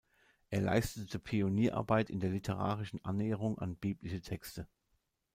[0.49, 4.67] Er leistete Pionierarbeit in der literarischen Annäherung an biblische Texte.